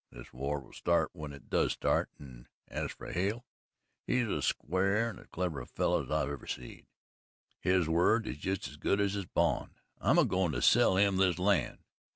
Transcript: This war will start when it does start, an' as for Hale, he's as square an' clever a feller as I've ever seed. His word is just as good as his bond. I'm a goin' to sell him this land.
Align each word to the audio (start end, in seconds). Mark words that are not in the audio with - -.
This 0.11 0.33
war 0.33 0.59
will 0.61 0.73
start 0.73 1.11
when 1.13 1.31
it 1.31 1.47
does 1.47 1.73
start, 1.73 2.09
an' 2.19 2.47
as 2.67 2.91
for 2.91 3.11
Hale, 3.11 3.45
he's 4.07 4.27
as 4.27 4.45
square 4.47 5.09
an' 5.09 5.23
clever 5.31 5.61
a 5.61 5.67
feller 5.67 6.01
as 6.01 6.09
I've 6.09 6.27
ever 6.29 6.47
seed. 6.47 6.87
His 7.59 7.87
word 7.87 8.25
is 8.25 8.37
just 8.39 8.67
as 8.67 8.77
good 8.77 8.99
as 8.99 9.13
his 9.13 9.25
bond. 9.27 9.75
I'm 9.99 10.17
a 10.17 10.25
goin' 10.25 10.53
to 10.53 10.61
sell 10.63 10.95
him 10.95 11.17
this 11.17 11.37
land. 11.37 11.83